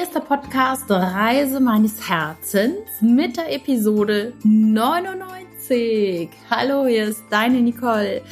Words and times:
erster 0.00 0.20
Podcast 0.20 0.90
Reise 0.90 1.60
meines 1.60 2.08
Herzens 2.08 3.02
mit 3.02 3.36
der 3.36 3.52
Episode 3.52 4.32
99. 4.44 6.30
Hallo, 6.48 6.86
hier 6.86 7.04
ist 7.04 7.22
deine 7.28 7.60
Nicole. 7.60 8.22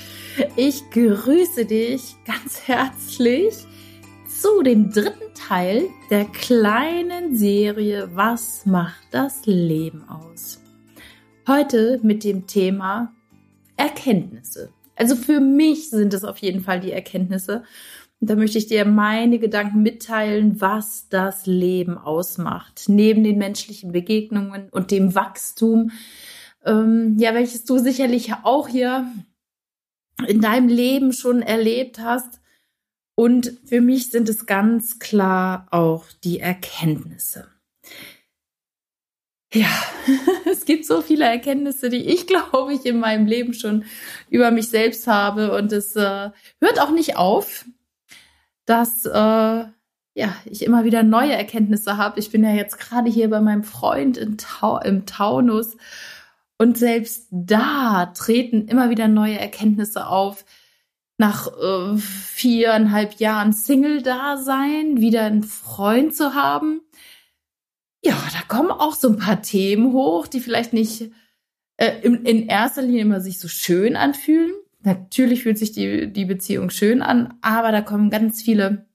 Ich 0.57 0.83
grüße 0.91 1.67
dich 1.67 2.17
ganz 2.25 2.67
herzlich 2.67 3.55
zu 4.27 4.63
dem 4.63 4.91
dritten 4.91 5.35
Teil 5.35 5.91
der 6.09 6.25
kleinen 6.25 7.37
Serie 7.37 8.09
Was 8.15 8.65
macht 8.65 9.05
das 9.11 9.45
Leben 9.45 10.09
aus? 10.09 10.63
Heute 11.47 12.01
mit 12.03 12.25
dem 12.25 12.47
Thema 12.47 13.13
Erkenntnisse. 13.77 14.73
Also 14.97 15.17
für 15.17 15.41
mich 15.41 15.91
sind 15.91 16.15
es 16.15 16.25
auf 16.25 16.39
jeden 16.39 16.63
Fall 16.63 16.81
die 16.81 16.93
Erkenntnisse. 16.93 17.63
Und 18.21 18.31
da 18.31 18.37
möchte 18.37 18.59
ich 18.59 18.67
dir 18.67 18.85
meine 18.85 19.39
Gedanken 19.39 19.83
mitteilen, 19.83 20.61
was 20.61 21.09
das 21.09 21.47
Leben 21.47 21.97
ausmacht. 21.97 22.85
Neben 22.89 23.23
den 23.23 23.39
menschlichen 23.39 23.93
Begegnungen 23.93 24.69
und 24.71 24.91
dem 24.91 25.15
Wachstum, 25.15 25.93
ähm, 26.65 27.17
ja, 27.19 27.33
welches 27.35 27.65
du 27.65 27.79
sicherlich 27.79 28.33
auch 28.43 28.69
hier 28.69 29.07
in 30.27 30.41
deinem 30.41 30.69
Leben 30.69 31.13
schon 31.13 31.43
erlebt 31.43 32.01
hast. 32.01 32.41
Und 33.15 33.53
für 33.65 33.81
mich 33.81 34.11
sind 34.11 34.29
es 34.29 34.47
ganz 34.47 34.99
klar 34.99 35.67
auch 35.71 36.05
die 36.25 36.41
Erkenntnisse. 36.41 37.49
Ja, 39.53 39.71
es 40.51 40.65
gibt 40.65 40.85
so 40.87 41.01
viele 41.03 41.25
Erkenntnisse, 41.25 41.89
die 41.89 42.05
ich, 42.05 42.27
glaube 42.29 42.75
ich, 42.75 42.85
in 42.85 42.99
meinem 42.99 43.27
Leben 43.27 43.55
schon 43.55 43.85
über 44.29 44.51
mich 44.51 44.69
selbst 44.69 45.07
habe. 45.07 45.57
Und 45.57 45.73
es 45.73 45.95
äh, 45.97 46.31
hört 46.61 46.81
auch 46.81 46.91
nicht 46.91 47.17
auf, 47.17 47.65
dass 48.69 49.07
äh, 49.07 49.65
ja, 50.15 50.35
ich 50.45 50.65
immer 50.65 50.85
wieder 50.85 51.03
neue 51.03 51.33
Erkenntnisse 51.33 51.97
habe. 51.97 52.19
Ich 52.19 52.31
bin 52.31 52.43
ja 52.43 52.53
jetzt 52.53 52.79
gerade 52.79 53.11
hier 53.11 53.31
bei 53.31 53.41
meinem 53.41 53.65
Freund 53.65 54.19
Tau 54.39 54.79
im 54.81 55.07
Taunus. 55.07 55.77
Und 56.59 56.77
selbst 56.77 57.29
da 57.31 58.07
treten 58.07 58.67
immer 58.67 58.91
wieder 58.91 59.07
neue 59.07 59.39
Erkenntnisse 59.39 60.09
auf. 60.09 60.45
Nach 61.19 61.49
äh, 61.49 61.97
viereinhalb 61.97 63.15
Jahren 63.15 63.53
Single-Dasein 63.53 65.01
wieder 65.01 65.25
einen 65.25 65.43
Freund 65.45 66.15
zu 66.15 66.35
haben 66.35 66.83
ja, 68.03 68.17
da 68.33 68.43
kommen 68.47 68.71
auch 68.71 68.95
so 68.95 69.09
ein 69.09 69.19
paar 69.19 69.43
Themen 69.43 69.93
hoch, 69.93 70.27
die 70.27 70.41
vielleicht 70.41 70.73
nicht 70.73 71.11
äh, 71.77 72.01
in, 72.03 72.25
in 72.25 72.47
erster 72.47 72.83
Linie 72.83 73.03
immer 73.03 73.21
sich 73.21 73.41
so 73.41 73.49
schön 73.49 73.97
anfühlen. 73.97 74.53
Natürlich 74.83 75.43
fühlt 75.43 75.59
sich 75.59 75.73
die, 75.73 76.13
die 76.13 76.25
Beziehung 76.25 76.71
schön 76.71 77.03
an, 77.03 77.35
aber 77.43 77.73
da 77.73 77.81
kommen 77.81 78.11
ganz 78.11 78.43
viele 78.43 78.87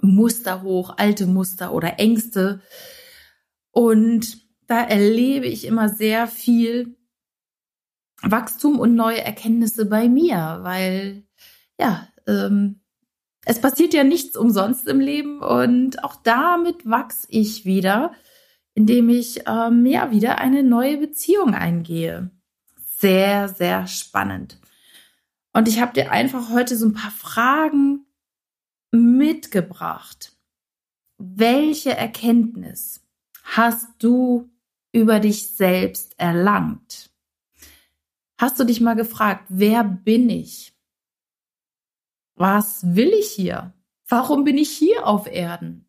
Muster 0.00 0.62
hoch, 0.62 0.94
alte 0.96 1.26
Muster 1.26 1.72
oder 1.72 1.98
Ängste. 1.98 2.60
Und 3.70 4.38
da 4.66 4.82
erlebe 4.82 5.46
ich 5.46 5.66
immer 5.66 5.88
sehr 5.88 6.26
viel 6.26 6.96
Wachstum 8.22 8.78
und 8.78 8.94
neue 8.94 9.22
Erkenntnisse 9.22 9.86
bei 9.86 10.08
mir, 10.08 10.60
weil 10.62 11.24
ja, 11.78 12.08
ähm, 12.26 12.80
es 13.44 13.60
passiert 13.60 13.92
ja 13.94 14.04
nichts 14.04 14.36
umsonst 14.36 14.86
im 14.86 15.00
Leben 15.00 15.40
und 15.40 16.04
auch 16.04 16.16
damit 16.16 16.88
wachse 16.88 17.26
ich 17.30 17.64
wieder, 17.64 18.12
indem 18.74 19.08
ich 19.08 19.42
ähm, 19.48 19.84
ja 19.86 20.12
wieder 20.12 20.38
eine 20.38 20.62
neue 20.62 20.98
Beziehung 20.98 21.54
eingehe. 21.54 22.30
Sehr, 22.86 23.48
sehr 23.48 23.88
spannend. 23.88 24.60
Und 25.52 25.68
ich 25.68 25.80
habe 25.80 25.92
dir 25.92 26.10
einfach 26.10 26.50
heute 26.50 26.76
so 26.76 26.86
ein 26.86 26.94
paar 26.94 27.10
Fragen 27.10 28.06
mitgebracht. 28.90 30.36
Welche 31.18 31.94
Erkenntnis 31.94 33.02
hast 33.44 33.88
du 33.98 34.50
über 34.92 35.20
dich 35.20 35.54
selbst 35.54 36.18
erlangt? 36.18 37.10
Hast 38.38 38.58
du 38.58 38.64
dich 38.64 38.80
mal 38.80 38.96
gefragt, 38.96 39.44
wer 39.48 39.84
bin 39.84 40.28
ich? 40.28 40.74
Was 42.34 42.96
will 42.96 43.12
ich 43.12 43.30
hier? 43.30 43.72
Warum 44.08 44.44
bin 44.44 44.58
ich 44.58 44.70
hier 44.70 45.06
auf 45.06 45.26
Erden? 45.26 45.88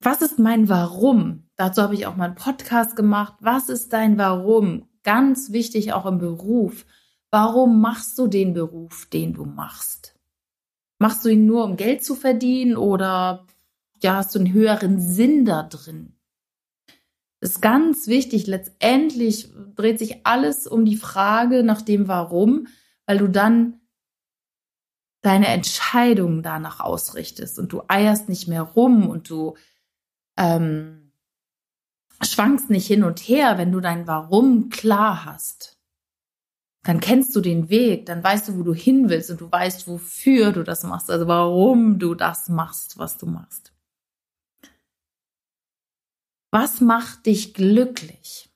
Was 0.00 0.22
ist 0.22 0.38
mein 0.38 0.68
Warum? 0.68 1.48
Dazu 1.56 1.82
habe 1.82 1.94
ich 1.94 2.06
auch 2.06 2.16
mal 2.16 2.26
einen 2.26 2.34
Podcast 2.34 2.94
gemacht. 2.94 3.34
Was 3.40 3.68
ist 3.68 3.92
dein 3.92 4.18
Warum? 4.18 4.88
Ganz 5.02 5.50
wichtig 5.50 5.92
auch 5.92 6.06
im 6.06 6.18
Beruf. 6.18 6.86
Warum 7.36 7.82
machst 7.82 8.16
du 8.16 8.28
den 8.28 8.54
Beruf, 8.54 9.04
den 9.12 9.34
du 9.34 9.44
machst? 9.44 10.18
Machst 10.98 11.22
du 11.22 11.28
ihn 11.28 11.44
nur, 11.44 11.64
um 11.64 11.76
Geld 11.76 12.02
zu 12.02 12.14
verdienen 12.14 12.78
oder 12.78 13.46
ja, 14.00 14.16
hast 14.16 14.34
du 14.34 14.38
einen 14.38 14.54
höheren 14.54 15.02
Sinn 15.02 15.44
da 15.44 15.62
drin? 15.64 16.16
Das 17.40 17.50
ist 17.50 17.60
ganz 17.60 18.06
wichtig. 18.06 18.46
Letztendlich 18.46 19.52
dreht 19.74 19.98
sich 19.98 20.24
alles 20.24 20.66
um 20.66 20.86
die 20.86 20.96
Frage 20.96 21.62
nach 21.62 21.82
dem 21.82 22.08
Warum, 22.08 22.68
weil 23.04 23.18
du 23.18 23.28
dann 23.28 23.82
deine 25.20 25.48
Entscheidungen 25.48 26.42
danach 26.42 26.80
ausrichtest 26.80 27.58
und 27.58 27.70
du 27.70 27.82
eierst 27.86 28.30
nicht 28.30 28.48
mehr 28.48 28.62
rum 28.62 29.10
und 29.10 29.28
du 29.28 29.58
ähm, 30.38 31.12
schwankst 32.22 32.70
nicht 32.70 32.86
hin 32.86 33.04
und 33.04 33.20
her, 33.20 33.58
wenn 33.58 33.72
du 33.72 33.80
dein 33.80 34.06
Warum 34.06 34.70
klar 34.70 35.26
hast. 35.26 35.75
Dann 36.86 37.00
kennst 37.00 37.34
du 37.34 37.40
den 37.40 37.68
Weg, 37.68 38.06
dann 38.06 38.22
weißt 38.22 38.46
du, 38.46 38.58
wo 38.58 38.62
du 38.62 38.72
hin 38.72 39.08
willst 39.08 39.28
und 39.32 39.40
du 39.40 39.50
weißt, 39.50 39.88
wofür 39.88 40.52
du 40.52 40.62
das 40.62 40.84
machst, 40.84 41.10
also 41.10 41.26
warum 41.26 41.98
du 41.98 42.14
das 42.14 42.48
machst, 42.48 42.96
was 42.96 43.18
du 43.18 43.26
machst. 43.26 43.72
Was 46.52 46.80
macht 46.80 47.26
dich 47.26 47.54
glücklich? 47.54 48.48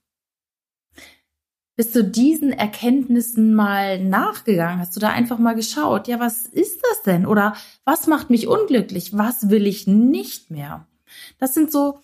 Bist 1.74 1.96
du 1.96 2.04
diesen 2.04 2.52
Erkenntnissen 2.52 3.52
mal 3.52 3.98
nachgegangen? 3.98 4.78
Hast 4.78 4.94
du 4.94 5.00
da 5.00 5.08
einfach 5.08 5.38
mal 5.38 5.56
geschaut? 5.56 6.06
Ja, 6.06 6.20
was 6.20 6.46
ist 6.46 6.80
das 6.82 7.02
denn? 7.02 7.26
Oder 7.26 7.56
was 7.84 8.06
macht 8.06 8.30
mich 8.30 8.46
unglücklich? 8.46 9.18
Was 9.18 9.50
will 9.50 9.66
ich 9.66 9.88
nicht 9.88 10.52
mehr? 10.52 10.86
Das 11.38 11.52
sind 11.52 11.72
so, 11.72 12.00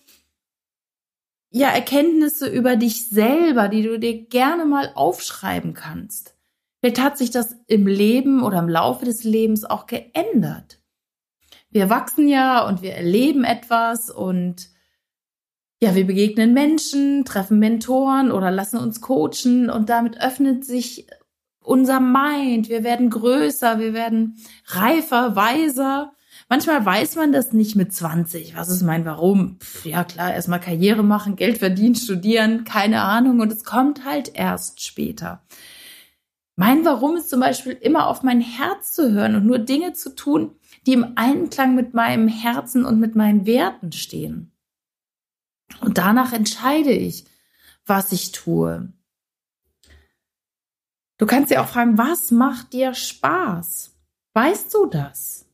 ja, 1.57 1.69
Erkenntnisse 1.69 2.47
über 2.47 2.75
dich 2.75 3.09
selber, 3.09 3.67
die 3.67 3.83
du 3.83 3.99
dir 3.99 4.25
gerne 4.25 4.65
mal 4.65 4.91
aufschreiben 4.95 5.73
kannst. 5.73 6.35
Vielleicht 6.79 7.01
hat 7.01 7.17
sich 7.17 7.31
das 7.31 7.55
im 7.67 7.87
Leben 7.87 8.43
oder 8.43 8.59
im 8.59 8.69
Laufe 8.69 9.05
des 9.05 9.23
Lebens 9.23 9.65
auch 9.65 9.87
geändert. 9.87 10.79
Wir 11.69 11.89
wachsen 11.89 12.27
ja 12.27 12.65
und 12.67 12.81
wir 12.81 12.93
erleben 12.93 13.43
etwas 13.43 14.09
und 14.09 14.69
ja, 15.81 15.95
wir 15.95 16.07
begegnen 16.07 16.53
Menschen, 16.53 17.25
treffen 17.25 17.59
Mentoren 17.59 18.31
oder 18.31 18.49
lassen 18.51 18.77
uns 18.77 19.01
coachen 19.01 19.69
und 19.69 19.89
damit 19.89 20.19
öffnet 20.19 20.65
sich 20.65 21.07
unser 21.59 21.99
Mind. 21.99 22.69
Wir 22.69 22.83
werden 22.83 23.09
größer, 23.09 23.79
wir 23.79 23.93
werden 23.93 24.37
reifer, 24.65 25.35
weiser. 25.35 26.13
Manchmal 26.49 26.85
weiß 26.85 27.15
man 27.17 27.33
das 27.33 27.51
nicht 27.51 27.75
mit 27.75 27.93
20. 27.93 28.55
Was 28.55 28.69
ist 28.69 28.81
mein 28.81 29.03
Warum? 29.03 29.57
Pff, 29.59 29.85
ja 29.85 30.05
klar, 30.05 30.33
erstmal 30.33 30.61
Karriere 30.61 31.03
machen, 31.03 31.35
Geld 31.35 31.57
verdienen, 31.57 31.95
studieren, 31.95 32.63
keine 32.63 33.01
Ahnung. 33.01 33.41
Und 33.41 33.51
es 33.51 33.65
kommt 33.65 34.05
halt 34.05 34.31
erst 34.33 34.81
später. 34.81 35.43
Mein 36.55 36.85
Warum 36.85 37.17
ist 37.17 37.29
zum 37.29 37.41
Beispiel 37.41 37.73
immer 37.73 38.07
auf 38.07 38.23
mein 38.23 38.39
Herz 38.41 38.93
zu 38.93 39.11
hören 39.11 39.35
und 39.35 39.45
nur 39.45 39.59
Dinge 39.59 39.93
zu 39.93 40.15
tun, 40.15 40.55
die 40.85 40.93
im 40.93 41.13
Einklang 41.15 41.75
mit 41.75 41.93
meinem 41.93 42.29
Herzen 42.29 42.85
und 42.85 42.99
mit 42.99 43.15
meinen 43.15 43.45
Werten 43.45 43.91
stehen. 43.91 44.51
Und 45.81 45.97
danach 45.97 46.31
entscheide 46.31 46.91
ich, 46.91 47.25
was 47.85 48.13
ich 48.13 48.31
tue. 48.31 48.91
Du 51.17 51.25
kannst 51.25 51.51
dir 51.51 51.61
auch 51.61 51.67
fragen, 51.67 51.97
was 51.97 52.31
macht 52.31 52.73
dir 52.73 52.93
Spaß? 52.93 53.95
Weißt 54.33 54.73
du 54.73 54.85
das? 54.85 55.46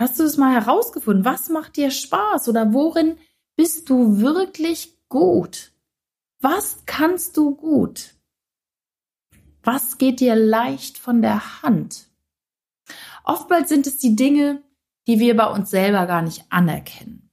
Hast 0.00 0.18
du 0.18 0.22
es 0.24 0.38
mal 0.38 0.54
herausgefunden? 0.54 1.26
Was 1.26 1.50
macht 1.50 1.76
dir 1.76 1.90
Spaß 1.90 2.48
oder 2.48 2.72
worin 2.72 3.18
bist 3.54 3.90
du 3.90 4.18
wirklich 4.18 4.96
gut? 5.10 5.72
Was 6.40 6.84
kannst 6.86 7.36
du 7.36 7.54
gut? 7.54 8.14
Was 9.62 9.98
geht 9.98 10.20
dir 10.20 10.36
leicht 10.36 10.96
von 10.96 11.20
der 11.20 11.62
Hand? 11.62 12.06
Oftmals 13.24 13.68
sind 13.68 13.86
es 13.86 13.98
die 13.98 14.16
Dinge, 14.16 14.62
die 15.06 15.18
wir 15.18 15.36
bei 15.36 15.44
uns 15.44 15.68
selber 15.68 16.06
gar 16.06 16.22
nicht 16.22 16.46
anerkennen. 16.48 17.30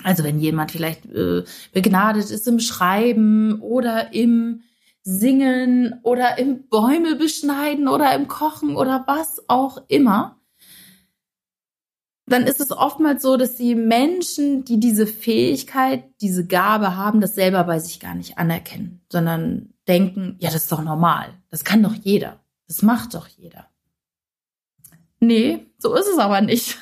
Also 0.00 0.22
wenn 0.22 0.38
jemand 0.38 0.70
vielleicht 0.70 1.06
äh, 1.06 1.42
begnadet 1.72 2.30
ist 2.30 2.46
im 2.46 2.60
Schreiben 2.60 3.60
oder 3.60 4.12
im 4.12 4.62
Singen 5.02 5.98
oder 6.04 6.38
im 6.38 6.68
Bäume 6.68 7.16
beschneiden 7.16 7.88
oder 7.88 8.14
im 8.14 8.28
Kochen 8.28 8.76
oder 8.76 9.02
was 9.08 9.48
auch 9.48 9.82
immer, 9.88 10.38
dann 12.26 12.44
ist 12.44 12.60
es 12.60 12.70
oftmals 12.70 13.22
so, 13.22 13.36
dass 13.36 13.56
die 13.56 13.74
Menschen, 13.74 14.64
die 14.64 14.78
diese 14.78 15.06
Fähigkeit, 15.06 16.04
diese 16.20 16.46
Gabe 16.46 16.96
haben, 16.96 17.20
das 17.20 17.34
selber 17.34 17.64
bei 17.64 17.78
sich 17.80 18.00
gar 18.00 18.14
nicht 18.14 18.38
anerkennen, 18.38 19.00
sondern 19.10 19.74
denken, 19.88 20.36
ja, 20.38 20.50
das 20.50 20.64
ist 20.64 20.72
doch 20.72 20.82
normal. 20.82 21.34
Das 21.50 21.64
kann 21.64 21.82
doch 21.82 21.94
jeder. 21.94 22.40
Das 22.68 22.82
macht 22.82 23.14
doch 23.14 23.26
jeder. 23.26 23.68
Nee, 25.18 25.66
so 25.78 25.94
ist 25.94 26.06
es 26.06 26.18
aber 26.18 26.40
nicht. 26.40 26.78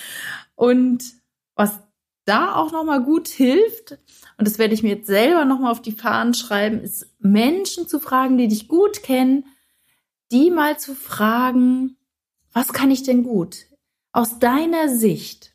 Und 0.54 1.04
was 1.54 1.80
da 2.24 2.54
auch 2.54 2.72
nochmal 2.72 3.02
gut 3.02 3.28
hilft, 3.28 3.98
und 4.36 4.46
das 4.46 4.58
werde 4.58 4.74
ich 4.74 4.82
mir 4.82 4.90
jetzt 4.90 5.06
selber 5.06 5.44
nochmal 5.44 5.72
auf 5.72 5.82
die 5.82 5.92
Fahnen 5.92 6.34
schreiben, 6.34 6.80
ist 6.80 7.10
Menschen 7.18 7.88
zu 7.88 7.98
fragen, 7.98 8.38
die 8.38 8.48
dich 8.48 8.68
gut 8.68 9.02
kennen, 9.02 9.46
die 10.30 10.50
mal 10.50 10.78
zu 10.78 10.94
fragen, 10.94 11.96
was 12.52 12.72
kann 12.72 12.90
ich 12.90 13.02
denn 13.02 13.22
gut? 13.22 13.66
Aus 14.12 14.40
deiner 14.40 14.88
Sicht, 14.88 15.54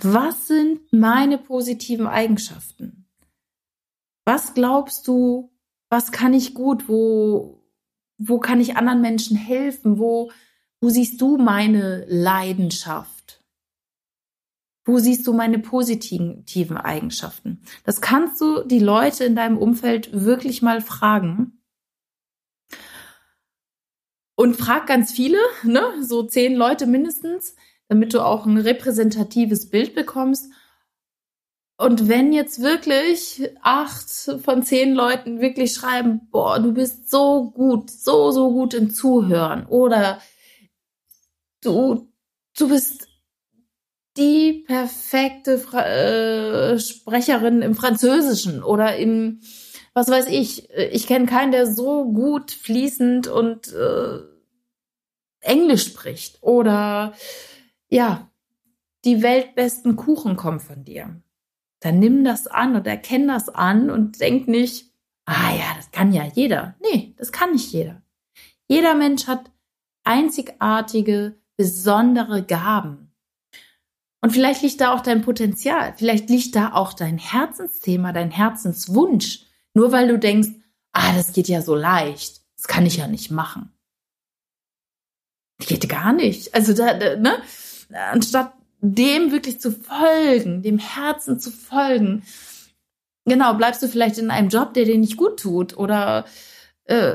was 0.00 0.48
sind 0.48 0.92
meine 0.92 1.38
positiven 1.38 2.08
Eigenschaften? 2.08 3.08
Was 4.24 4.54
glaubst 4.54 5.06
du, 5.06 5.52
was 5.90 6.10
kann 6.10 6.34
ich 6.34 6.54
gut? 6.54 6.88
Wo, 6.88 7.62
wo 8.18 8.38
kann 8.40 8.60
ich 8.60 8.76
anderen 8.76 9.00
Menschen 9.00 9.36
helfen? 9.36 9.98
Wo, 9.98 10.32
wo 10.80 10.88
siehst 10.88 11.20
du 11.20 11.36
meine 11.36 12.04
Leidenschaft? 12.08 13.44
Wo 14.84 14.98
siehst 14.98 15.26
du 15.28 15.32
meine 15.32 15.60
positiven 15.60 16.76
Eigenschaften? 16.76 17.62
Das 17.84 18.00
kannst 18.00 18.40
du 18.40 18.64
die 18.64 18.80
Leute 18.80 19.24
in 19.24 19.36
deinem 19.36 19.58
Umfeld 19.58 20.10
wirklich 20.12 20.62
mal 20.62 20.80
fragen. 20.80 21.61
Und 24.42 24.56
frag 24.56 24.88
ganz 24.88 25.12
viele, 25.12 25.38
ne, 25.62 25.84
so 26.00 26.24
zehn 26.24 26.56
Leute 26.56 26.86
mindestens, 26.86 27.54
damit 27.86 28.12
du 28.12 28.18
auch 28.26 28.44
ein 28.44 28.58
repräsentatives 28.58 29.70
Bild 29.70 29.94
bekommst. 29.94 30.50
Und 31.76 32.08
wenn 32.08 32.32
jetzt 32.32 32.60
wirklich 32.60 33.48
acht 33.62 34.10
von 34.44 34.64
zehn 34.64 34.94
Leuten 34.94 35.40
wirklich 35.40 35.72
schreiben, 35.72 36.28
boah, 36.32 36.58
du 36.58 36.74
bist 36.74 37.08
so 37.08 37.52
gut, 37.52 37.88
so, 37.92 38.32
so 38.32 38.50
gut 38.50 38.74
im 38.74 38.90
Zuhören 38.90 39.64
oder 39.66 40.20
du, 41.62 42.12
du 42.58 42.68
bist 42.68 43.06
die 44.16 44.64
perfekte 44.66 45.58
Fra 45.58 45.86
äh, 45.86 46.80
Sprecherin 46.80 47.62
im 47.62 47.76
Französischen 47.76 48.64
oder 48.64 48.96
im, 48.96 49.40
was 49.94 50.08
weiß 50.08 50.26
ich, 50.26 50.68
ich 50.72 51.06
kenne 51.06 51.26
keinen, 51.26 51.52
der 51.52 51.72
so 51.72 52.10
gut 52.12 52.50
fließend 52.50 53.28
und 53.28 53.72
äh, 53.72 54.31
Englisch 55.42 55.86
spricht 55.86 56.42
oder 56.42 57.14
ja, 57.88 58.30
die 59.04 59.22
weltbesten 59.22 59.96
Kuchen 59.96 60.36
kommen 60.36 60.60
von 60.60 60.84
dir. 60.84 61.20
Dann 61.80 61.98
nimm 61.98 62.24
das 62.24 62.46
an 62.46 62.76
und 62.76 62.86
erkenn 62.86 63.28
das 63.28 63.48
an 63.48 63.90
und 63.90 64.20
denk 64.20 64.48
nicht, 64.48 64.92
ah 65.26 65.52
ja, 65.54 65.74
das 65.76 65.90
kann 65.90 66.12
ja 66.12 66.24
jeder. 66.24 66.76
Nee, 66.80 67.14
das 67.16 67.32
kann 67.32 67.52
nicht 67.52 67.72
jeder. 67.72 68.02
Jeder 68.68 68.94
Mensch 68.94 69.26
hat 69.26 69.50
einzigartige, 70.04 71.36
besondere 71.56 72.42
Gaben. 72.44 73.12
Und 74.20 74.30
vielleicht 74.30 74.62
liegt 74.62 74.80
da 74.80 74.94
auch 74.94 75.00
dein 75.00 75.22
Potenzial, 75.22 75.94
vielleicht 75.96 76.30
liegt 76.30 76.54
da 76.54 76.72
auch 76.74 76.92
dein 76.92 77.18
Herzensthema, 77.18 78.12
dein 78.12 78.30
Herzenswunsch. 78.30 79.46
Nur 79.74 79.90
weil 79.90 80.06
du 80.06 80.18
denkst, 80.18 80.50
ah, 80.92 81.12
das 81.14 81.32
geht 81.32 81.48
ja 81.48 81.60
so 81.60 81.74
leicht, 81.74 82.42
das 82.56 82.68
kann 82.68 82.86
ich 82.86 82.98
ja 82.98 83.08
nicht 83.08 83.32
machen. 83.32 83.72
Geht 85.66 85.88
gar 85.88 86.12
nicht. 86.12 86.54
Also 86.54 86.72
da, 86.72 87.16
ne? 87.16 87.34
Anstatt 88.10 88.52
dem 88.80 89.30
wirklich 89.30 89.60
zu 89.60 89.70
folgen, 89.70 90.62
dem 90.62 90.78
Herzen 90.78 91.38
zu 91.38 91.50
folgen, 91.50 92.22
genau, 93.24 93.54
bleibst 93.54 93.82
du 93.82 93.88
vielleicht 93.88 94.18
in 94.18 94.30
einem 94.30 94.48
Job, 94.48 94.74
der 94.74 94.84
dir 94.84 94.98
nicht 94.98 95.16
gut 95.16 95.38
tut 95.40 95.76
oder 95.76 96.24
äh, 96.84 97.14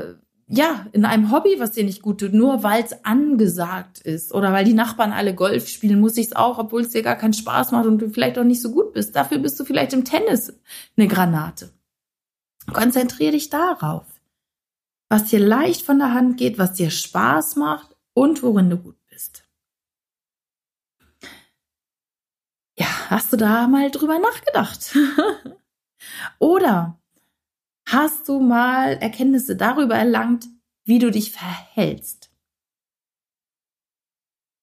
ja, 0.50 0.86
in 0.92 1.04
einem 1.04 1.30
Hobby, 1.30 1.56
was 1.58 1.72
dir 1.72 1.84
nicht 1.84 2.00
gut 2.00 2.20
tut, 2.20 2.32
nur 2.32 2.62
weil 2.62 2.82
es 2.82 3.04
angesagt 3.04 4.00
ist 4.00 4.32
oder 4.32 4.50
weil 4.52 4.64
die 4.64 4.72
Nachbarn 4.72 5.12
alle 5.12 5.34
Golf 5.34 5.68
spielen, 5.68 6.00
muss 6.00 6.16
ich 6.16 6.28
es 6.28 6.36
auch, 6.36 6.58
obwohl 6.58 6.80
es 6.80 6.90
dir 6.90 7.02
gar 7.02 7.16
keinen 7.16 7.34
Spaß 7.34 7.70
macht 7.72 7.84
und 7.84 7.98
du 7.98 8.08
vielleicht 8.08 8.38
auch 8.38 8.44
nicht 8.44 8.62
so 8.62 8.72
gut 8.72 8.94
bist. 8.94 9.14
Dafür 9.14 9.38
bist 9.38 9.60
du 9.60 9.64
vielleicht 9.64 9.92
im 9.92 10.06
Tennis 10.06 10.58
eine 10.96 11.06
Granate. 11.06 11.70
Konzentriere 12.72 13.32
dich 13.32 13.50
darauf, 13.50 14.06
was 15.10 15.24
dir 15.24 15.38
leicht 15.38 15.82
von 15.82 15.98
der 15.98 16.14
Hand 16.14 16.38
geht, 16.38 16.58
was 16.58 16.72
dir 16.72 16.90
Spaß 16.90 17.56
macht 17.56 17.97
und 18.18 18.42
worin 18.42 18.70
du 18.70 18.76
gut 18.76 18.98
bist. 19.08 19.44
Ja, 22.76 23.10
hast 23.10 23.32
du 23.32 23.36
da 23.36 23.66
mal 23.66 23.90
drüber 23.90 24.18
nachgedacht? 24.18 24.96
Oder 26.38 27.00
hast 27.88 28.28
du 28.28 28.40
mal 28.40 28.92
Erkenntnisse 28.98 29.56
darüber 29.56 29.96
erlangt, 29.96 30.46
wie 30.84 30.98
du 30.98 31.10
dich 31.10 31.32
verhältst? 31.32 32.30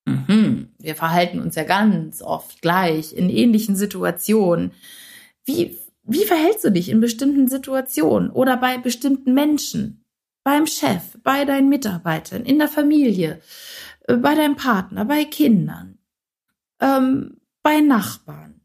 Mhm. 0.05 0.73
Wir 0.77 0.95
verhalten 0.95 1.39
uns 1.39 1.55
ja 1.55 1.63
ganz 1.63 2.21
oft 2.21 2.61
gleich 2.61 3.13
in 3.13 3.29
ähnlichen 3.29 3.75
Situationen. 3.75 4.71
Wie, 5.43 5.77
wie 6.03 6.25
verhältst 6.25 6.63
du 6.63 6.71
dich 6.71 6.89
in 6.89 7.01
bestimmten 7.01 7.47
Situationen 7.47 8.29
oder 8.29 8.55
bei 8.57 8.77
bestimmten 8.77 9.33
Menschen? 9.33 10.04
Beim 10.45 10.67
Chef, 10.67 11.17
bei 11.23 11.43
deinen 11.43 11.69
Mitarbeitern, 11.69 12.45
in 12.45 12.59
der 12.59 12.67
Familie, 12.67 13.41
äh, 14.01 14.15
bei 14.15 14.35
deinem 14.35 14.55
Partner, 14.55 15.03
bei 15.03 15.25
Kindern, 15.25 15.97
ähm, 16.79 17.41
bei 17.63 17.81
Nachbarn. 17.81 18.61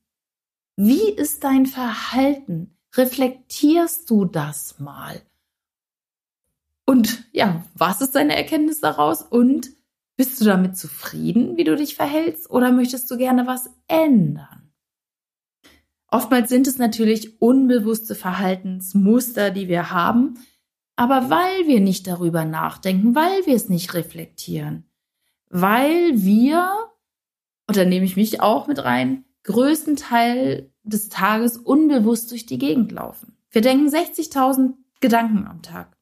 Wie 0.77 1.11
ist 1.11 1.43
dein 1.43 1.65
Verhalten? 1.65 2.77
Reflektierst 2.95 4.11
du 4.11 4.27
das 4.27 4.79
mal? 4.79 5.23
Und 6.85 7.25
ja, 7.33 7.65
was 7.73 8.03
ist 8.03 8.15
deine 8.15 8.37
Erkenntnis 8.37 8.81
daraus? 8.81 9.23
Und 9.23 9.71
bist 10.19 10.39
du 10.39 10.45
damit 10.45 10.77
zufrieden, 10.77 11.57
wie 11.57 11.65
du 11.65 11.77
dich 11.77 11.95
verhältst? 11.95 12.51
Oder 12.51 12.73
möchtest 12.73 13.11
du 13.11 13.17
gerne 13.17 13.47
was 13.47 13.71
ändern? 13.89 14.71
Oftmals 16.09 16.51
sind 16.51 16.67
es 16.67 16.77
natürlich 16.77 17.41
unbewusste 17.41 18.15
Verhaltensmuster, 18.15 19.51
die 19.51 19.69
wir 19.69 19.93
haben, 19.93 20.35
aber 20.97 21.31
weil 21.31 21.67
wir 21.67 21.81
nicht 21.81 22.07
darüber 22.07 22.45
nachdenken, 22.45 23.15
weil 23.15 23.47
wir 23.47 23.55
es 23.55 23.69
nicht 23.69 23.95
reflektieren, 23.95 24.85
weil 25.49 26.23
wir 26.23 26.91
und 27.71 27.77
da 27.77 27.85
nehme 27.85 28.05
ich 28.05 28.17
mich 28.17 28.41
auch 28.41 28.67
mit 28.67 28.83
rein, 28.83 29.25
größten 29.45 29.95
Teil 29.95 30.73
des 30.83 31.09
Tages 31.09 31.57
unbewusst 31.57 32.33
durch 32.33 32.45
die 32.45 32.59
Gegend 32.59 32.91
laufen. 32.91 33.37
Wir 33.53 33.63
denken 33.63 33.87
60.000 33.87 34.75
Gedanken 34.99 35.47
am 35.47 35.63
Tag. 35.63 35.97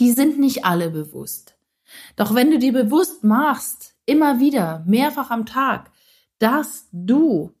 Die 0.00 0.10
sind 0.10 0.40
nicht 0.40 0.64
alle 0.64 0.90
bewusst. 0.90 1.56
Doch 2.16 2.34
wenn 2.34 2.50
du 2.50 2.58
dir 2.58 2.72
bewusst 2.72 3.22
machst, 3.22 3.94
immer 4.04 4.40
wieder, 4.40 4.82
mehrfach 4.84 5.30
am 5.30 5.46
Tag, 5.46 5.92
dass 6.40 6.88
du 6.90 7.54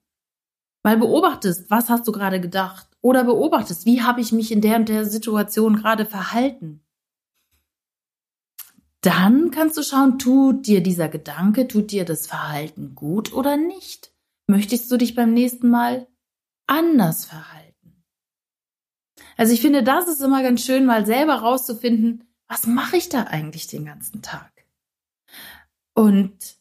mal 0.82 0.96
beobachtest, 0.96 1.70
was 1.70 1.88
hast 1.88 2.08
du 2.08 2.10
gerade 2.10 2.40
gedacht 2.40 2.88
oder 3.02 3.24
beobachtest, 3.24 3.84
wie 3.84 4.02
habe 4.02 4.20
ich 4.20 4.32
mich 4.32 4.50
in 4.50 4.62
der 4.62 4.76
und 4.76 4.88
der 4.88 5.04
Situation 5.04 5.76
gerade 5.76 6.06
verhalten, 6.06 6.80
dann 9.02 9.50
kannst 9.50 9.76
du 9.76 9.82
schauen, 9.82 10.18
tut 10.18 10.66
dir 10.66 10.80
dieser 10.80 11.08
Gedanke, 11.08 11.66
tut 11.66 11.90
dir 11.90 12.04
das 12.04 12.28
Verhalten 12.28 12.94
gut 12.94 13.32
oder 13.32 13.56
nicht? 13.56 14.12
Möchtest 14.46 14.90
du 14.90 14.96
dich 14.96 15.14
beim 15.14 15.34
nächsten 15.34 15.68
Mal 15.68 16.06
anders 16.68 17.24
verhalten? 17.24 18.04
Also 19.36 19.52
ich 19.52 19.60
finde, 19.60 19.82
das 19.82 20.06
ist 20.06 20.20
immer 20.20 20.42
ganz 20.42 20.64
schön, 20.64 20.86
mal 20.86 21.04
selber 21.04 21.34
rauszufinden, 21.34 22.24
was 22.46 22.66
mache 22.66 22.96
ich 22.96 23.08
da 23.08 23.24
eigentlich 23.24 23.66
den 23.66 23.84
ganzen 23.84 24.22
Tag? 24.22 24.52
Und 25.94 26.58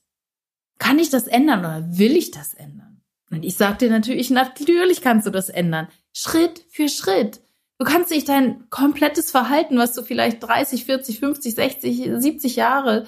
kann 0.80 0.98
ich 0.98 1.12
das 1.12 1.28
ändern 1.28 1.60
oder 1.60 1.98
will 1.98 2.16
ich 2.16 2.32
das 2.32 2.56
ändern? 2.56 3.04
Und 3.30 3.44
ich 3.44 3.56
sage 3.56 3.78
dir 3.78 3.90
natürlich, 3.92 4.30
natürlich 4.32 5.02
kannst 5.02 5.28
du 5.28 5.32
das 5.32 5.50
ändern. 5.50 5.88
Schritt 6.14 6.64
für 6.70 6.90
Schritt. 6.90 7.42
Du 7.78 7.86
kannst 7.86 8.12
nicht 8.12 8.30
dein 8.30 8.70
komplettes 8.70 9.32
Verhalten, 9.32 9.78
was 9.78 9.94
du 9.94 10.04
vielleicht 10.04 10.44
30, 10.44 10.86
40, 10.86 11.20
50, 11.20 11.56
60, 11.56 12.12
70 12.16 12.56
Jahre 12.56 13.06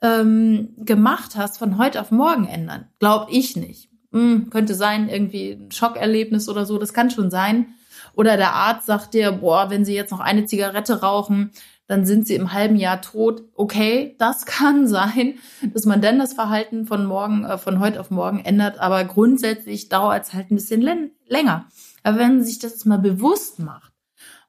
ähm, 0.00 0.74
gemacht 0.78 1.32
hast, 1.34 1.58
von 1.58 1.76
heute 1.76 2.00
auf 2.00 2.12
morgen 2.12 2.46
ändern. 2.46 2.86
Glaub 3.00 3.28
ich 3.30 3.56
nicht. 3.56 3.88
Hm, 4.12 4.50
könnte 4.50 4.74
sein, 4.74 5.08
irgendwie 5.08 5.52
ein 5.52 5.72
Schockerlebnis 5.72 6.48
oder 6.48 6.66
so, 6.66 6.78
das 6.78 6.92
kann 6.92 7.10
schon 7.10 7.30
sein. 7.30 7.74
Oder 8.14 8.36
der 8.36 8.52
Arzt 8.52 8.86
sagt 8.86 9.14
dir, 9.14 9.32
boah, 9.32 9.70
wenn 9.70 9.84
Sie 9.84 9.94
jetzt 9.94 10.10
noch 10.10 10.20
eine 10.20 10.44
Zigarette 10.44 11.00
rauchen, 11.00 11.50
dann 11.86 12.04
sind 12.06 12.26
Sie 12.26 12.34
im 12.34 12.52
halben 12.52 12.76
Jahr 12.76 13.00
tot. 13.00 13.42
Okay, 13.54 14.14
das 14.18 14.46
kann 14.46 14.86
sein, 14.86 15.34
dass 15.72 15.84
man 15.84 16.00
denn 16.00 16.18
das 16.18 16.32
Verhalten 16.32 16.86
von 16.86 17.06
morgen, 17.06 17.44
äh, 17.44 17.58
von 17.58 17.80
heute 17.80 18.00
auf 18.00 18.10
morgen 18.10 18.40
ändert, 18.40 18.78
aber 18.78 19.04
grundsätzlich 19.04 19.88
dauert 19.88 20.24
es 20.24 20.32
halt 20.34 20.50
ein 20.50 20.56
bisschen 20.56 21.10
länger. 21.26 21.66
Aber 22.02 22.18
wenn 22.18 22.36
man 22.36 22.44
sich 22.44 22.58
das 22.58 22.84
mal 22.84 22.98
bewusst 22.98 23.58
macht, 23.58 23.92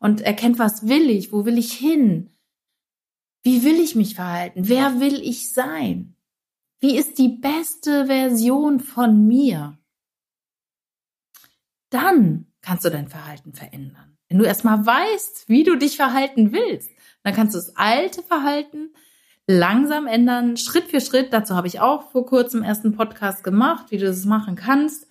und 0.04 0.20
erkennt, 0.20 0.60
was 0.60 0.86
will 0.86 1.10
ich, 1.10 1.32
wo 1.32 1.46
will 1.46 1.58
ich 1.58 1.72
hin, 1.72 2.30
wie 3.42 3.64
will 3.64 3.80
ich 3.80 3.96
mich 3.96 4.16
verhalten, 4.16 4.68
wer 4.68 5.00
will 5.00 5.22
ich 5.22 5.54
sein, 5.54 6.18
wie 6.82 6.98
ist 6.98 7.18
die 7.18 7.30
beste 7.30 8.08
Version 8.08 8.82
von 8.82 9.26
mir, 9.26 9.78
dann 11.90 12.48
kannst 12.62 12.84
du 12.84 12.90
dein 12.90 13.08
Verhalten 13.08 13.54
verändern. 13.54 14.18
Wenn 14.28 14.40
du 14.40 14.44
erstmal 14.44 14.86
weißt, 14.86 15.48
wie 15.48 15.64
du 15.64 15.78
dich 15.78 15.96
verhalten 15.96 16.52
willst, 16.52 16.92
dann 17.24 17.34
kannst 17.34 17.56
du 17.56 17.60
das 17.60 17.78
alte 17.78 18.24
Verhalten 18.24 18.94
langsam 19.48 20.06
ändern, 20.06 20.58
Schritt 20.58 20.90
für 20.90 21.00
Schritt. 21.00 21.32
Dazu 21.32 21.56
habe 21.56 21.68
ich 21.68 21.80
auch 21.80 22.12
vor 22.12 22.26
kurzem 22.26 22.62
erst 22.62 22.84
einen 22.84 22.96
Podcast 22.96 23.42
gemacht, 23.46 23.86
wie 23.90 23.98
du 23.98 24.06
das 24.06 24.26
machen 24.26 24.58
kannst. 24.58 25.08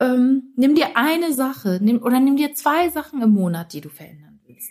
Ähm, 0.00 0.52
nimm 0.56 0.74
dir 0.74 0.96
eine 0.96 1.32
Sache 1.32 1.78
nimm, 1.80 2.02
oder 2.02 2.20
nimm 2.20 2.36
dir 2.36 2.54
zwei 2.54 2.88
Sachen 2.88 3.22
im 3.22 3.30
Monat, 3.30 3.72
die 3.72 3.80
du 3.80 3.88
verändern 3.88 4.40
willst. 4.44 4.70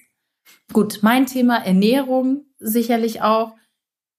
Gut, 0.72 1.00
mein 1.02 1.26
Thema 1.26 1.58
Ernährung 1.58 2.46
sicherlich 2.58 3.22
auch. 3.22 3.56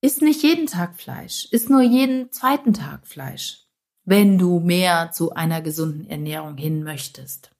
Ist 0.01 0.21
nicht 0.21 0.43
jeden 0.43 0.67
Tag 0.67 0.97
Fleisch, 0.97 1.47
ist 1.51 1.71
nur 1.71 1.81
jeden 1.81 2.31
zweiten 2.31 2.75
Tag 2.75 3.07
Fleisch, 3.07 3.65
wenn 4.05 4.37
du 4.37 4.61
mehr 4.61 5.11
zu 5.13 5.33
einer 5.33 5.63
gesunden 5.63 6.07
Ernährung 6.07 6.59
hin 6.59 6.85
möchtest. 6.85 7.51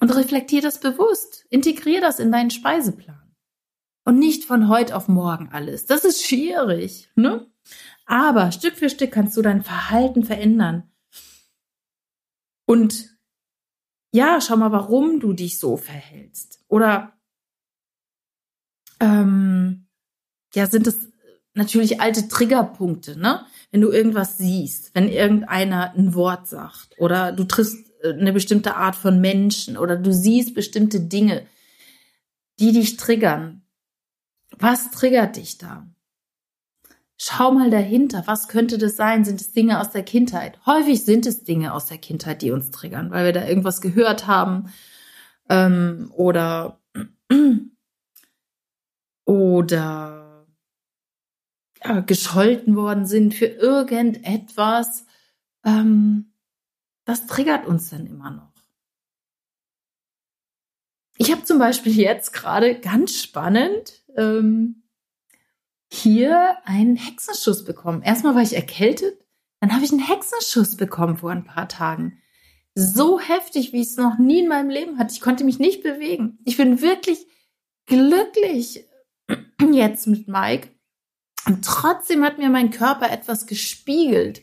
Und 0.00 0.14
reflektier 0.14 0.60
das 0.60 0.80
bewusst, 0.80 1.46
integrier 1.50 2.00
das 2.00 2.18
in 2.18 2.32
deinen 2.32 2.50
Speiseplan 2.50 3.34
und 4.04 4.18
nicht 4.18 4.44
von 4.44 4.68
heute 4.68 4.96
auf 4.96 5.06
morgen 5.06 5.50
alles. 5.52 5.86
Das 5.86 6.04
ist 6.04 6.26
schwierig, 6.26 7.10
ne? 7.14 7.46
Aber 8.06 8.52
Stück 8.52 8.74
für 8.74 8.88
Stück 8.88 9.12
kannst 9.12 9.36
du 9.36 9.42
dein 9.42 9.62
Verhalten 9.62 10.24
verändern. 10.24 10.90
Und 12.68 13.16
ja, 14.12 14.42
schau 14.42 14.58
mal, 14.58 14.72
warum 14.72 15.20
du 15.20 15.32
dich 15.32 15.58
so 15.58 15.78
verhältst. 15.78 16.62
Oder 16.68 17.18
ähm, 19.00 19.88
ja, 20.54 20.66
sind 20.66 20.86
es 20.86 21.10
natürlich 21.54 22.02
alte 22.02 22.28
Triggerpunkte, 22.28 23.18
ne? 23.18 23.46
Wenn 23.70 23.80
du 23.80 23.90
irgendwas 23.90 24.36
siehst, 24.36 24.94
wenn 24.94 25.08
irgendeiner 25.08 25.94
ein 25.94 26.12
Wort 26.12 26.46
sagt 26.46 26.94
oder 26.98 27.32
du 27.32 27.44
triffst 27.44 27.78
äh, 28.02 28.12
eine 28.12 28.34
bestimmte 28.34 28.76
Art 28.76 28.96
von 28.96 29.18
Menschen 29.18 29.78
oder 29.78 29.96
du 29.96 30.12
siehst 30.12 30.54
bestimmte 30.54 31.00
Dinge, 31.00 31.46
die 32.60 32.72
dich 32.72 32.98
triggern, 32.98 33.62
was 34.58 34.90
triggert 34.90 35.36
dich 35.36 35.56
da? 35.56 35.88
Schau 37.20 37.50
mal 37.50 37.68
dahinter. 37.68 38.22
Was 38.26 38.46
könnte 38.46 38.78
das 38.78 38.96
sein? 38.96 39.24
Sind 39.24 39.40
es 39.40 39.50
Dinge 39.50 39.80
aus 39.80 39.90
der 39.90 40.04
Kindheit? 40.04 40.64
Häufig 40.66 41.04
sind 41.04 41.26
es 41.26 41.42
Dinge 41.42 41.74
aus 41.74 41.86
der 41.86 41.98
Kindheit, 41.98 42.42
die 42.42 42.52
uns 42.52 42.70
triggern, 42.70 43.10
weil 43.10 43.24
wir 43.24 43.32
da 43.32 43.44
irgendwas 43.44 43.80
gehört 43.80 44.28
haben 44.28 44.72
ähm, 45.48 46.12
oder 46.14 46.80
oder 49.24 50.46
ja, 51.84 52.00
gescholten 52.00 52.76
worden 52.76 53.04
sind 53.04 53.34
für 53.34 53.46
irgendetwas. 53.46 55.04
Ähm, 55.64 56.32
das 57.04 57.26
triggert 57.26 57.66
uns 57.66 57.90
dann 57.90 58.06
immer 58.06 58.30
noch. 58.30 58.52
Ich 61.16 61.32
habe 61.32 61.42
zum 61.42 61.58
Beispiel 61.58 61.98
jetzt 61.98 62.32
gerade 62.32 62.78
ganz 62.78 63.20
spannend 63.20 64.04
ähm, 64.16 64.84
hier 65.90 66.56
einen 66.64 66.96
Hexenschuss 66.96 67.64
bekommen. 67.64 68.02
Erstmal 68.02 68.34
war 68.34 68.42
ich 68.42 68.54
erkältet, 68.54 69.18
dann 69.60 69.72
habe 69.74 69.84
ich 69.84 69.90
einen 69.90 70.06
Hexenschuss 70.06 70.76
bekommen 70.76 71.16
vor 71.16 71.30
ein 71.30 71.44
paar 71.44 71.68
Tagen. 71.68 72.20
So 72.74 73.18
heftig, 73.18 73.72
wie 73.72 73.80
ich 73.80 73.88
es 73.88 73.96
noch 73.96 74.18
nie 74.18 74.40
in 74.40 74.48
meinem 74.48 74.70
Leben 74.70 74.98
hatte. 74.98 75.12
Ich 75.12 75.20
konnte 75.20 75.44
mich 75.44 75.58
nicht 75.58 75.82
bewegen. 75.82 76.38
Ich 76.44 76.56
bin 76.56 76.80
wirklich 76.80 77.26
glücklich 77.86 78.84
jetzt 79.72 80.06
mit 80.06 80.28
Mike. 80.28 80.68
Und 81.46 81.64
trotzdem 81.64 82.24
hat 82.24 82.38
mir 82.38 82.50
mein 82.50 82.70
Körper 82.70 83.10
etwas 83.10 83.46
gespiegelt. 83.46 84.42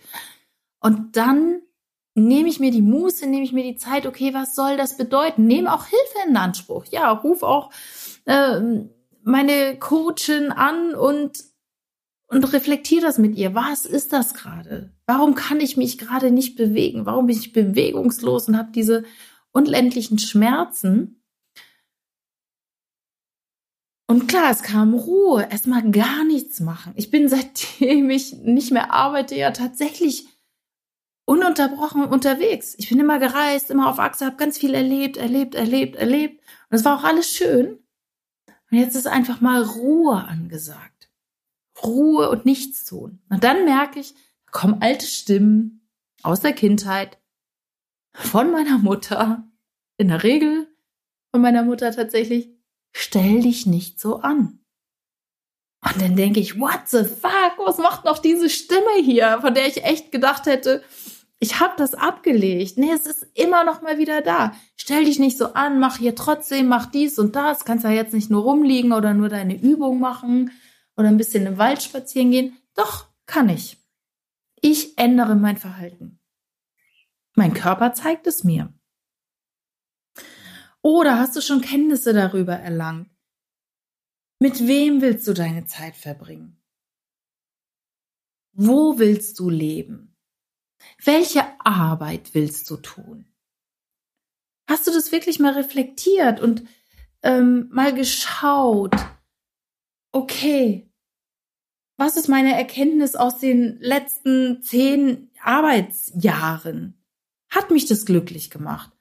Und 0.80 1.16
dann 1.16 1.62
nehme 2.16 2.50
ich 2.50 2.60
mir 2.60 2.72
die 2.72 2.82
Muße, 2.82 3.28
nehme 3.28 3.44
ich 3.44 3.54
mir 3.54 3.64
die 3.64 3.78
Zeit, 3.78 4.06
okay, 4.06 4.34
was 4.34 4.56
soll 4.56 4.78
das 4.78 4.98
bedeuten? 4.98 5.46
Nehme 5.46 5.74
auch 5.74 5.86
Hilfe 5.86 6.28
in 6.28 6.36
Anspruch. 6.36 6.86
Ja, 6.92 7.12
ruf 7.12 7.44
auch 7.44 7.72
äh, 8.26 8.60
meine 9.26 9.78
Coachin 9.78 10.52
an 10.52 10.96
und 10.96 11.44
und 12.28 12.54
reflektiere 12.54 13.02
das 13.02 13.18
mit 13.20 13.36
ihr. 13.38 13.54
Was 13.54 13.86
ist 13.86 14.12
das 14.12 14.34
gerade? 14.34 14.92
Warum 15.06 15.36
kann 15.36 15.60
ich 15.60 15.78
mich 15.78 15.98
gerade 15.98 16.32
nicht 16.32 16.56
bewegen? 16.56 17.06
Warum 17.06 17.28
bin 17.28 17.38
ich 17.38 17.54
bewegungslos 17.54 18.48
und 18.48 18.58
habe 18.58 18.72
diese 18.72 19.04
unendlichen 19.52 20.18
Schmerzen? 20.18 21.22
Und 24.08 24.28
klar, 24.28 24.52
es 24.52 24.64
kam 24.64 24.94
Ruhe, 24.94 25.48
erstmal 25.50 25.90
gar 25.92 26.24
nichts 26.24 26.60
machen. 26.60 26.94
Ich 26.96 27.12
bin 27.12 27.30
seitdem 27.30 28.10
ich 28.10 28.34
nicht 28.34 28.72
mehr 28.72 28.92
arbeite 28.92 29.36
ja 29.36 29.52
tatsächlich 29.52 30.28
ununterbrochen 31.26 32.06
unterwegs. 32.06 32.76
Ich 32.78 32.90
bin 32.90 33.00
immer 33.00 33.20
gereist, 33.20 33.72
immer 33.72 33.90
auf 33.90 34.00
Achse, 34.00 34.26
habe 34.26 34.38
ganz 34.38 34.58
viel 34.58 34.74
erlebt, 34.74 35.18
erlebt, 35.18 35.56
erlebt, 35.56 35.96
erlebt. 35.96 36.42
Und 36.70 36.78
es 36.78 36.86
war 36.86 37.00
auch 37.00 37.04
alles 37.04 37.30
schön. 37.30 37.85
Und 38.72 38.78
jetzt 38.78 38.96
ist 38.96 39.08
einfach 39.08 39.42
mal 39.42 39.62
Ruhe 39.62 40.16
angesagt. 40.16 41.10
Ruhe 41.84 42.30
und 42.30 42.46
nichts 42.46 42.86
tun. 42.86 43.20
Und 43.30 43.44
dann 43.44 43.66
merke 43.66 44.00
ich, 44.00 44.16
kommen 44.52 44.82
alte 44.82 45.06
Stimmen 45.06 45.88
aus 46.24 46.40
der 46.40 46.54
Kindheit 46.54 47.20
von 48.14 48.52
meiner 48.52 48.78
Mutter. 48.78 49.44
In 49.98 50.10
der 50.10 50.24
Regel 50.24 50.68
von 51.32 51.42
meiner 51.42 51.64
Mutter 51.64 51.92
tatsächlich. 51.92 52.50
Stell 52.94 53.42
dich 53.42 53.66
nicht 53.66 54.00
so 54.00 54.18
an. 54.22 54.60
Und 55.84 56.02
dann 56.02 56.16
denke 56.16 56.40
ich, 56.40 56.60
what 56.60 56.88
the 56.88 57.04
fuck, 57.04 57.58
was 57.58 57.78
macht 57.78 58.06
noch 58.06 58.18
diese 58.18 58.50
Stimme 58.50 59.04
hier, 59.04 59.40
von 59.42 59.54
der 59.54 59.68
ich 59.68 59.84
echt 59.84 60.12
gedacht 60.12 60.48
hätte, 60.48 60.84
ich 61.46 61.60
habe 61.60 61.76
das 61.78 61.94
abgelegt. 61.94 62.80
Nee, 62.80 62.92
es 62.92 63.06
ist 63.06 63.28
immer 63.36 63.64
noch 63.64 63.84
mal 63.84 64.00
wieder 64.00 64.22
da. 64.22 64.56
Stell 64.78 65.06
dich 65.06 65.20
nicht 65.20 65.38
so 65.38 65.54
an, 65.54 65.80
mach 65.80 65.98
hier 65.98 66.16
trotzdem, 66.16 66.68
mach 66.68 66.88
dies 66.88 67.20
und 67.20 67.36
das. 67.36 67.66
Kannst 67.66 67.84
ja 67.84 67.92
jetzt 67.92 68.16
nicht 68.16 68.32
nur 68.32 68.42
rumliegen 68.42 68.94
oder 68.94 69.14
nur 69.14 69.30
deine 69.30 69.56
Übung 69.56 70.00
machen 70.00 70.50
oder 70.98 71.08
ein 71.08 71.18
bisschen 71.18 71.46
im 71.46 71.60
Wald 71.60 71.84
spazieren 71.84 72.32
gehen. 72.32 72.58
Doch, 72.74 73.10
kann 73.28 73.48
ich. 73.50 73.78
Ich 74.60 74.98
ändere 74.98 75.36
mein 75.36 75.58
Verhalten. 75.58 76.20
Mein 77.36 77.54
Körper 77.54 77.94
zeigt 77.94 78.26
es 78.26 78.44
mir. 78.44 78.74
Oder 80.82 81.20
hast 81.20 81.36
du 81.36 81.42
schon 81.42 81.62
Kenntnisse 81.62 82.12
darüber 82.12 82.56
erlangt? 82.56 83.12
Mit 84.40 84.66
wem 84.66 85.00
willst 85.02 85.28
du 85.28 85.34
deine 85.34 85.66
Zeit 85.66 85.96
verbringen? 85.96 86.60
Wo 88.54 88.98
willst 88.98 89.38
du 89.38 89.52
leben? 89.52 90.15
Welche 91.04 91.44
Arbeit 91.60 92.34
willst 92.34 92.70
du 92.70 92.78
tun? 92.78 93.26
Hast 94.70 94.88
du 94.88 94.92
das 94.92 95.12
wirklich 95.12 95.40
mal 95.40 95.54
reflektiert 95.54 96.40
und 96.40 96.64
ähm, 97.24 97.70
mal 97.72 97.94
geschaut? 97.94 98.96
Okay, 100.12 100.90
was 101.98 102.18
ist 102.18 102.28
meine 102.28 102.54
Erkenntnis 102.56 103.16
aus 103.16 103.40
den 103.40 103.80
letzten 103.80 104.62
zehn 104.62 105.32
Arbeitsjahren? 105.42 107.02
Hat 107.50 107.72
mich 107.72 107.86
das 107.86 108.06
glücklich 108.06 108.50
gemacht? 108.50 108.92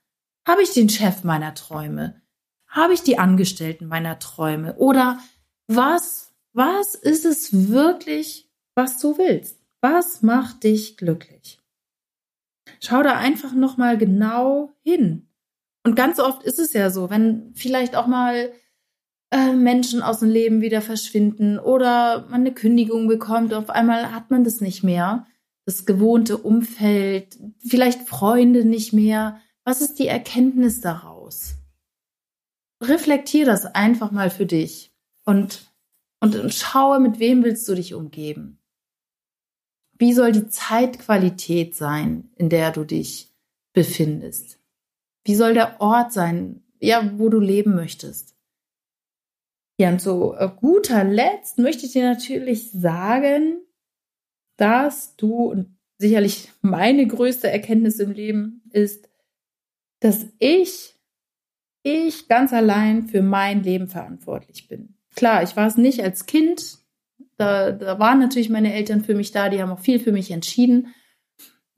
Habe 0.47 0.63
ich 0.63 0.73
den 0.73 0.89
Chef 0.89 1.25
meiner 1.25 1.55
Träume? 1.55 2.23
Habe 2.69 2.95
ich 2.95 3.03
die 3.03 3.19
Angestellten 3.19 3.89
meiner 3.89 4.19
Träume? 4.21 4.77
Oder 4.77 5.19
was, 5.67 6.35
was 6.53 6.95
ist 6.95 7.25
es 7.25 7.69
wirklich, 7.69 8.49
was 8.77 8.99
du 8.99 9.19
willst? 9.19 9.61
Was 9.81 10.23
macht 10.23 10.63
dich 10.63 10.97
glücklich? 10.97 11.61
Schau 12.81 13.03
da 13.03 13.17
einfach 13.17 13.53
nochmal 13.53 13.99
genau 13.99 14.75
hin. 14.83 15.29
Und 15.85 15.97
ganz 15.97 16.19
oft 16.19 16.43
ist 16.43 16.59
es 16.59 16.73
ja 16.73 16.91
so, 16.91 17.11
wenn 17.11 17.53
vielleicht 17.55 17.95
auch 17.95 18.07
mal 18.07 18.53
äh, 19.31 19.53
Menschen 19.53 20.03
aus 20.03 20.21
dem 20.21 20.31
Leben 20.31 20.61
wieder 20.61 20.81
verschwinden 20.81 21.59
oder 21.59 22.27
man 22.31 22.41
eine 22.41 22.55
Kündigung 22.55 23.07
bekommt, 23.07 23.53
auf 23.53 23.69
einmal 23.69 24.13
hat 24.13 24.31
man 24.31 24.45
das 24.45 24.61
nicht 24.61 24.83
mehr, 24.83 25.27
das 25.67 25.87
gewohnte 25.87 26.39
Umfeld, 26.39 27.39
vielleicht 27.59 28.09
Freunde 28.09 28.65
nicht 28.65 28.93
mehr. 28.93 29.41
Was 29.65 29.81
ist 29.81 29.99
die 29.99 30.07
Erkenntnis 30.09 30.81
daraus? 30.81 31.57
Reflektier 32.83 33.47
das 33.47 33.67
einfach 33.67 34.11
mal 34.11 34.31
für 34.31 34.47
dich 34.47 34.95
und, 35.25 35.73
und, 36.21 36.37
und 36.37 36.55
schaue, 36.55 37.01
mit 37.01 37.19
wem 37.19 37.45
willst 37.45 37.69
du 37.69 37.75
dich 37.75 37.95
umgeben. 37.95 38.59
Wie 39.97 40.13
soll 40.13 40.33
die 40.33 40.49
Zeitqualität 40.49 41.75
sein, 41.75 42.31
in 42.37 42.49
der 42.49 42.73
du 42.73 42.85
dich 42.85 43.33
befindest? 43.73 44.59
Wie 45.25 45.35
soll 45.35 45.55
der 45.55 45.81
Ort 45.81 46.13
sein, 46.13 46.63
ja, 46.81 47.13
wo 47.17 47.29
du 47.29 47.41
leben 47.41 47.75
möchtest? 47.75 48.37
Ja, 49.79 49.91
und 49.91 50.01
zu 50.01 50.35
äh, 50.35 50.49
guter 50.55 51.05
Letzt 51.05 51.59
möchte 51.59 51.87
ich 51.87 51.93
dir 51.93 52.05
natürlich 52.05 52.71
sagen, 52.71 53.61
dass 54.57 55.17
du, 55.17 55.51
und 55.51 55.77
sicherlich 55.99 56.53
meine 56.61 57.07
größte 57.07 57.51
Erkenntnis 57.51 57.99
im 57.99 58.13
Leben 58.13 58.63
ist, 58.71 59.09
dass 60.01 60.27
ich, 60.39 60.95
ich 61.83 62.29
ganz 62.29 62.53
allein 62.53 63.09
für 63.09 63.23
mein 63.23 63.63
Leben 63.63 63.89
verantwortlich 63.89 64.69
bin. 64.69 64.97
Klar, 65.17 65.43
ich 65.43 65.57
war 65.57 65.67
es 65.67 65.77
nicht 65.77 66.03
als 66.03 66.27
Kind, 66.27 66.79
da, 67.37 67.73
da 67.73 67.99
waren 67.99 68.19
natürlich 68.19 68.51
meine 68.51 68.73
Eltern 68.73 69.03
für 69.05 69.15
mich 69.15 69.33
da, 69.33 69.49
die 69.49 69.61
haben 69.61 69.71
auch 69.71 69.81
viel 69.81 69.99
für 69.99 70.13
mich 70.13 70.31
entschieden. 70.31 70.95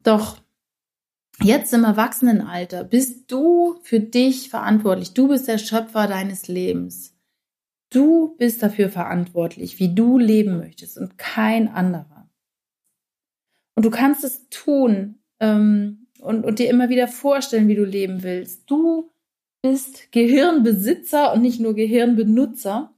Doch 0.02 0.38
jetzt 1.42 1.72
im 1.72 1.84
Erwachsenenalter 1.84 2.84
bist 2.84 3.30
du 3.30 3.78
für 3.82 4.00
dich 4.00 4.50
verantwortlich. 4.50 5.14
Du 5.14 5.28
bist 5.28 5.48
der 5.48 5.58
Schöpfer 5.58 6.06
deines 6.06 6.48
Lebens. 6.48 7.14
Du 7.90 8.36
bist 8.36 8.62
dafür 8.62 8.88
verantwortlich, 8.88 9.78
wie 9.78 9.94
du 9.94 10.18
leben 10.18 10.58
möchtest 10.58 10.98
und 10.98 11.18
kein 11.18 11.68
anderer. 11.68 12.28
Und 13.74 13.84
du 13.84 13.90
kannst 13.90 14.24
es 14.24 14.48
tun 14.48 15.20
ähm, 15.38 16.08
und, 16.20 16.44
und 16.44 16.58
dir 16.58 16.68
immer 16.68 16.88
wieder 16.88 17.08
vorstellen, 17.08 17.68
wie 17.68 17.74
du 17.74 17.84
leben 17.84 18.22
willst. 18.22 18.68
Du 18.70 19.12
bist 19.62 20.10
Gehirnbesitzer 20.12 21.32
und 21.32 21.42
nicht 21.42 21.60
nur 21.60 21.74
Gehirnbenutzer, 21.74 22.95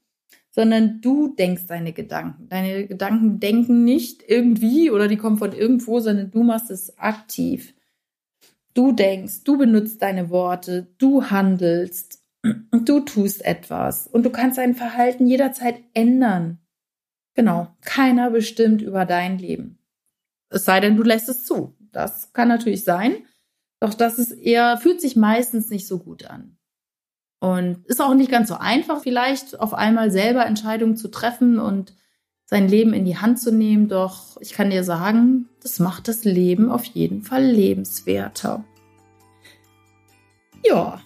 sondern 0.59 1.01
du 1.01 1.37
denkst 1.37 1.67
deine 1.69 1.93
Gedanken. 1.93 2.49
Deine 2.49 2.89
Gedanken 2.89 3.39
denken 3.39 3.85
nicht 3.85 4.25
irgendwie 4.27 4.91
oder 4.91 5.07
die 5.07 5.17
kommen 5.17 5.39
von 5.39 5.53
irgendwo, 5.53 6.01
sondern 6.01 6.33
du 6.33 6.43
machst 6.43 6.73
es 6.73 6.99
aktiv. 6.99 7.75
Du 8.75 8.91
denkst, 8.91 9.45
du 9.45 9.57
benutzt 9.57 10.03
deine 10.03 10.31
Worte, 10.31 10.89
du 10.99 11.31
handelst, 11.31 12.25
du 12.73 12.99
tust 12.99 13.45
etwas 13.45 14.09
und 14.09 14.27
du 14.27 14.31
kannst 14.31 14.59
dein 14.59 14.75
Verhalten 14.75 15.29
jederzeit 15.29 15.77
ändern. 15.95 16.59
Genau, 17.35 17.69
keiner 17.83 18.31
bestimmt 18.31 18.83
über 18.83 19.05
dein 19.05 19.39
Leben. 19.39 19.79
Es 20.51 20.65
sei 20.65 20.81
denn, 20.81 20.97
du 20.97 21.05
lässt 21.05 21.29
es 21.29 21.45
zu. 21.45 21.77
Das 21.93 22.33
kann 22.33 22.49
natürlich 22.49 22.83
sein, 22.83 23.19
doch 23.79 23.95
das 23.95 24.19
ist 24.19 24.33
eher, 24.33 24.77
fühlt 24.77 25.01
sich 25.01 25.15
meistens 25.15 25.71
nicht 25.71 25.87
so 25.87 26.01
gut 26.01 26.25
an. 26.25 26.58
Und 27.41 27.87
ist 27.87 28.01
auch 28.01 28.15
nicht 28.15 28.31
ganz 28.31 28.49
so 28.49 28.57
einfach, 28.57 29.03
vielleicht 29.03 29.61
auf 29.61 29.73
einmal 29.73 30.11
selber 30.11 30.45
Entscheidungen 30.45 30.97
zu 30.97 31.09
treffen 31.09 31.59
und 31.59 31.95
sein 32.47 32.67
Leben 32.67 32.95
in 32.95 33.05
die 33.05 33.19
Hand 33.19 33.39
zu 33.41 33.53
nehmen. 33.53 33.89
Doch 33.89 34.41
ich 34.41 34.53
kann 34.53 34.71
dir 34.71 34.83
sagen, 34.83 35.49
das 35.63 35.79
macht 35.79 36.09
das 36.09 36.25
Leben 36.25 36.71
auf 36.71 36.85
jeden 36.85 37.23
Fall 37.23 37.45
lebenswerter. 37.45 38.65
Ja. 40.65 41.01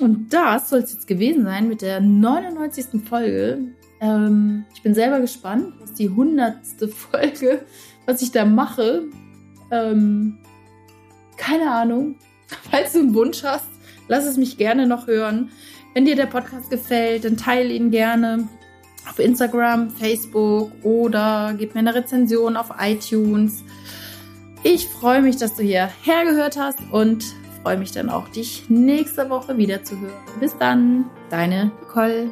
Und 0.00 0.32
das 0.32 0.70
soll 0.70 0.80
es 0.80 0.92
jetzt 0.92 1.06
gewesen 1.06 1.44
sein 1.44 1.68
mit 1.68 1.82
der 1.82 2.00
99. 2.00 3.04
Folge. 3.04 3.58
Ähm, 4.00 4.64
ich 4.74 4.82
bin 4.82 4.94
selber 4.94 5.20
gespannt, 5.20 5.74
was 5.80 5.94
die 5.94 6.08
100. 6.08 6.56
Folge, 6.92 7.64
was 8.06 8.22
ich 8.22 8.30
da 8.30 8.44
mache. 8.44 9.04
Ähm, 9.70 10.38
keine 11.36 11.70
Ahnung. 11.70 12.16
Falls 12.70 12.92
du 12.92 13.00
einen 13.00 13.14
Wunsch 13.14 13.42
hast, 13.44 13.68
lass 14.08 14.24
es 14.24 14.36
mich 14.36 14.56
gerne 14.56 14.86
noch 14.86 15.06
hören. 15.06 15.50
Wenn 15.94 16.04
dir 16.04 16.16
der 16.16 16.26
Podcast 16.26 16.70
gefällt, 16.70 17.24
dann 17.24 17.36
teile 17.36 17.72
ihn 17.72 17.90
gerne 17.90 18.48
auf 19.08 19.18
Instagram, 19.18 19.90
Facebook 19.90 20.72
oder 20.82 21.54
gib 21.56 21.74
mir 21.74 21.80
eine 21.80 21.94
Rezension 21.94 22.56
auf 22.56 22.70
iTunes. 22.78 23.64
Ich 24.62 24.86
freue 24.86 25.22
mich, 25.22 25.36
dass 25.36 25.54
du 25.54 25.62
hier 25.62 25.88
hergehört 26.02 26.58
hast 26.58 26.80
und 26.90 27.24
freue 27.62 27.78
mich 27.78 27.92
dann 27.92 28.10
auch, 28.10 28.28
dich 28.28 28.68
nächste 28.68 29.30
Woche 29.30 29.56
wieder 29.56 29.82
zu 29.84 30.00
hören. 30.00 30.12
Bis 30.40 30.56
dann, 30.58 31.06
deine 31.30 31.70
Nicole. 31.80 32.30